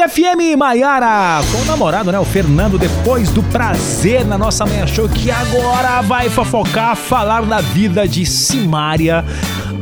FM, 0.00 0.56
Maiara, 0.58 1.40
com 1.50 1.62
o 1.62 1.64
namorado, 1.64 2.12
né, 2.12 2.18
o 2.18 2.24
Fernando, 2.24 2.78
depois 2.78 3.30
do 3.30 3.42
prazer 3.44 4.24
na 4.24 4.36
nossa 4.36 4.66
manhã 4.66 4.86
show, 4.86 5.08
que 5.08 5.30
agora 5.30 6.02
vai 6.02 6.28
fofocar, 6.28 6.96
falar 6.96 7.42
da 7.42 7.60
vida 7.60 8.06
de 8.06 8.26
Simária, 8.26 9.24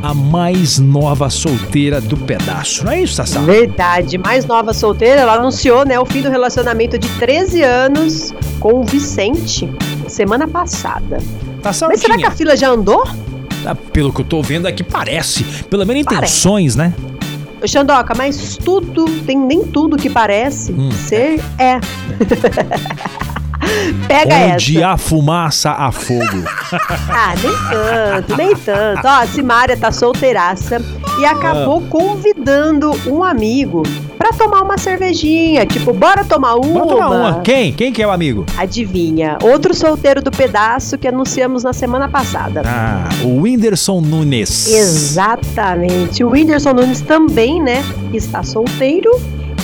a 0.01 0.13
mais 0.13 0.79
nova 0.79 1.29
solteira 1.29 1.99
do 1.99 2.15
pedaço. 2.15 2.85
Não 2.85 2.91
é 2.91 3.01
isso, 3.01 3.15
Sassá? 3.15 3.39
Verdade, 3.41 4.17
mais 4.17 4.45
nova 4.45 4.73
solteira, 4.73 5.21
ela 5.21 5.33
anunciou, 5.33 5.85
né, 5.85 5.99
o 5.99 6.05
fim 6.05 6.21
do 6.21 6.29
relacionamento 6.29 6.97
de 6.97 7.09
13 7.19 7.61
anos 7.63 8.33
com 8.59 8.79
o 8.79 8.83
Vicente 8.83 9.69
semana 10.07 10.47
passada. 10.47 11.17
Tá 11.61 11.71
Mas 11.87 11.99
será 11.99 12.17
que 12.17 12.25
a 12.25 12.31
fila 12.31 12.55
já 12.55 12.69
andou? 12.69 13.03
Ah, 13.65 13.75
Pelo 13.75 14.13
que 14.13 14.21
eu 14.21 14.25
tô 14.25 14.41
vendo 14.41 14.67
aqui, 14.67 14.83
parece. 14.83 15.43
Pelo 15.69 15.85
menos 15.85 16.01
intenções, 16.03 16.75
né? 16.75 16.93
Ô, 17.65 17.67
Xandoca, 17.67 18.13
mas 18.15 18.57
tudo, 18.57 19.05
tem 19.25 19.35
nem 19.35 19.63
tudo 19.65 19.97
que 19.97 20.07
parece 20.07 20.71
Hum. 20.71 20.91
ser 20.91 21.41
é. 21.57 21.79
Pega 24.07 24.35
Onde 24.53 24.77
essa. 24.77 24.87
há 24.89 24.97
fumaça, 24.97 25.71
há 25.71 25.91
fogo. 25.91 26.25
Ah, 27.09 27.33
nem 27.41 27.53
tanto, 27.69 28.37
nem 28.37 28.55
tanto. 28.55 29.05
Ó, 29.05 29.21
a 29.21 29.27
Simária 29.27 29.77
tá 29.77 29.91
solteiraça 29.91 30.81
e 31.19 31.25
acabou 31.25 31.83
Ah. 31.85 31.89
convidando 31.89 32.91
um 33.07 33.23
amigo 33.23 33.83
pra 34.17 34.31
tomar 34.33 34.61
uma 34.61 34.77
cervejinha. 34.77 35.65
Tipo, 35.65 35.93
bora 35.93 36.25
tomar 36.25 36.55
uma? 36.55 36.83
Bora 36.83 36.87
tomar 36.95 37.09
uma. 37.09 37.41
Quem? 37.41 37.71
Quem 37.71 37.93
que 37.93 38.01
é 38.01 38.07
o 38.07 38.11
amigo? 38.11 38.45
Adivinha? 38.57 39.37
Outro 39.41 39.73
solteiro 39.73 40.21
do 40.21 40.31
pedaço 40.31 40.97
que 40.97 41.07
anunciamos 41.07 41.63
na 41.63 41.71
semana 41.73 42.09
passada. 42.09 42.61
Ah, 42.65 43.07
o 43.23 43.41
Whindersson 43.41 44.01
Nunes. 44.01 44.67
Exatamente. 44.67 46.23
O 46.23 46.29
Whindersson 46.31 46.73
Nunes 46.73 47.01
também, 47.01 47.61
né, 47.61 47.83
está 48.13 48.43
solteiro 48.43 49.09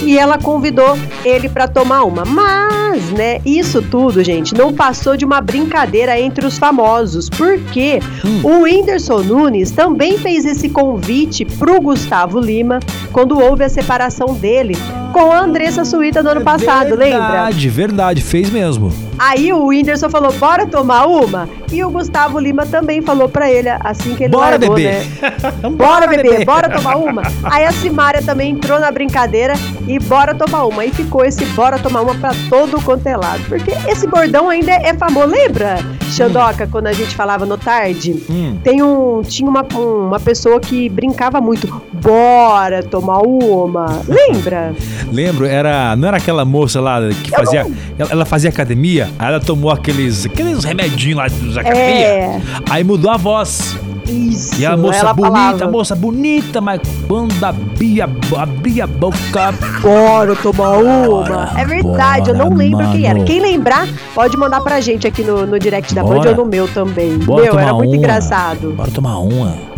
e 0.02 0.18
ela 0.18 0.38
convidou 0.38 0.98
ele 1.24 1.48
para 1.50 1.68
tomar 1.68 2.04
uma. 2.04 2.24
Mas, 2.26 3.10
né, 3.12 3.40
isso 3.46 3.82
tudo, 3.82 4.24
gente, 4.24 4.54
não 4.54 4.74
passou 4.74 5.16
de 5.16 5.26
uma 5.26 5.42
brincadeira 5.42 6.20
entre 6.20 6.46
os 6.46 6.58
famosos, 6.58 7.30
porque 7.30 8.00
Hum. 8.26 8.42
o 8.44 8.62
Whindersson 8.64 9.20
Nunes 9.22 9.72
também 9.72 10.18
fez 10.18 10.46
esse 10.46 10.70
convite 10.70 11.46
pro 11.46 11.80
Gustavo 11.80 12.40
Lima 12.40 12.80
quando 13.12 13.40
houve 13.40 13.64
a 13.64 13.70
separação 13.70 14.34
dele 14.34 14.76
com 15.14 15.32
a 15.32 15.40
Andressa 15.42 15.84
Suíta 15.84 16.24
no 16.24 16.30
ano 16.30 16.42
passado, 16.42 16.96
lembra? 16.96 17.20
Verdade, 17.20 17.70
verdade, 17.70 18.22
fez 18.22 18.50
mesmo. 18.50 18.94
Aí 19.24 19.54
o 19.54 19.68
Whindersson 19.68 20.10
falou, 20.10 20.32
bora 20.34 20.66
tomar 20.66 21.06
uma? 21.06 21.48
E 21.72 21.84
o 21.86 21.90
Gustavo 21.92 22.40
Lima 22.40 22.66
também 22.66 23.02
falou 23.04 23.30
pra 23.30 23.50
ele, 23.52 23.70
assim 23.82 24.16
que 24.16 24.24
ele 24.24 24.32
Bora, 24.32 24.58
largou, 24.58 24.76
bebê. 24.76 24.90
né? 24.92 25.06
Bora, 25.78 26.08
bebê, 26.08 26.44
bora 26.44 26.68
tomar 26.70 26.96
uma? 26.98 27.22
Aí 27.44 27.64
a 27.64 27.72
Simária 27.72 28.22
também 28.22 28.52
entrou 28.52 28.80
na 28.80 28.92
brincadeira 28.92 29.54
e 29.88 30.00
bora 30.00 30.34
tomar 30.34 30.66
uma. 30.66 30.84
E 30.84 30.92
ficou 30.92 31.24
esse 31.24 31.46
bora 31.46 31.78
tomar 31.78 32.02
uma 32.02 32.16
pra 32.16 32.32
todo 32.50 32.82
quanto 32.82 33.06
é 33.08 33.16
lado. 33.16 33.42
Porque 33.48 33.72
esse 33.88 34.08
bordão 34.08 34.50
ainda 34.50 34.72
é 34.72 34.94
famoso. 34.96 35.28
Lembra, 35.28 35.78
Xandoca, 36.10 36.68
quando 36.68 36.88
a 36.88 36.94
gente 36.94 37.16
falava 37.16 37.46
no 37.46 37.58
tarde? 37.58 38.22
Hum. 38.30 38.58
Tem 38.64 38.82
um. 38.82 39.22
Tinha 39.22 39.50
uma, 39.50 39.64
um- 39.76 40.08
uma 40.08 40.20
pessoa 40.20 40.60
que 40.60 40.90
brincava 40.90 41.40
muito. 41.40 41.68
Bora 41.94 42.82
tomar 42.84 43.20
uma. 43.22 44.02
Lembra? 44.08 44.74
Lembro, 45.14 45.46
era, 45.46 45.96
não 45.96 46.08
era 46.08 46.18
aquela 46.18 46.44
moça 46.44 46.82
lá 46.82 47.00
que 47.24 47.30
fazia, 47.30 47.66
ela, 47.98 48.12
ela 48.12 48.26
fazia 48.26 48.50
academia, 48.50 49.10
aí 49.20 49.28
ela 49.28 49.40
tomou 49.40 49.72
aqueles, 49.72 50.26
aqueles 50.26 50.64
remedinhos 50.64 51.18
lá 51.18 51.28
da 51.28 51.62
academia, 51.62 52.08
É. 52.08 52.42
aí 52.70 52.84
mudou 52.84 53.12
a 53.12 53.18
voz. 53.18 53.78
Isso. 54.08 54.60
E 54.60 54.66
a 54.66 54.76
moça 54.76 55.00
ela 55.00 55.14
bonita, 55.14 55.34
falava, 55.38 55.64
a 55.64 55.68
moça 55.70 55.96
bonita, 55.96 56.60
mas 56.60 56.82
quando 57.08 57.42
abria, 57.44 58.10
abria 58.38 58.84
a 58.84 58.88
boca, 58.88 59.54
Bora 59.82 60.36
tomar 60.36 60.78
uma. 60.78 61.06
Bora, 61.08 61.52
é 61.56 61.66
verdade, 61.66 62.30
eu 62.30 62.36
não 62.36 62.50
bora, 62.50 62.58
lembro 62.58 62.92
quem 62.92 63.06
era. 63.06 63.14
mano. 63.14 63.26
Quem 63.26 63.40
lembrar, 63.40 63.88
pode 64.14 64.36
mandar 64.36 64.60
pra 64.62 64.82
gente 64.82 65.08
aqui 65.08 65.24
no, 65.24 65.46
no 65.46 65.58
direct 65.58 65.94
da 65.96 66.04
Bora. 66.04 66.20
Band 66.20 66.30
ou 66.32 66.36
no 66.36 66.46
meu 66.46 66.68
também. 66.68 67.18
Bora 67.20 67.44
meu, 67.44 67.60
era 67.60 67.74
muito 67.74 67.90
uma. 67.92 67.96
engraçado. 67.98 68.72
bora 68.76 68.92
tomar 68.92 69.18
uma. 69.20 69.72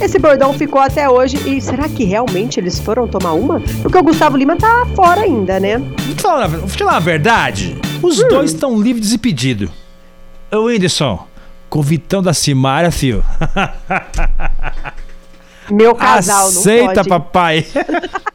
Esse 0.00 0.18
bordão 0.18 0.52
ficou 0.52 0.80
até 0.80 1.08
hoje. 1.08 1.36
E 1.46 1.60
será 1.60 1.88
que 1.88 2.04
realmente 2.04 2.58
eles 2.60 2.78
foram 2.78 3.06
tomar 3.08 3.32
uma? 3.32 3.60
Porque 3.82 3.98
o 3.98 4.02
Gustavo 4.02 4.36
Lima 4.36 4.56
tá 4.56 4.86
fora 4.94 5.22
ainda, 5.22 5.58
né? 5.58 5.78
Vou 5.78 6.14
te 6.14 6.22
falar, 6.22 6.46
vou 6.48 6.68
te 6.68 6.78
falar 6.78 6.96
a 6.96 7.00
verdade, 7.00 7.76
os 8.02 8.18
Hum. 8.20 8.28
dois 8.28 8.52
estão 8.52 8.80
livres 8.80 9.12
e 9.12 9.18
pedido. 9.18 9.70
Ô 10.50 10.64
Whindersson, 10.64 11.26
convitão 11.68 12.22
da 12.22 12.32
Simária, 12.32 12.90
fio. 12.90 13.24
Meu 15.70 15.94
casal, 15.96 16.48
Aceita, 16.48 16.86
não 16.86 16.94
pode. 16.94 17.08
papai. 17.08 17.66